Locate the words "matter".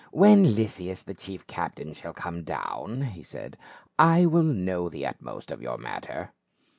5.77-6.31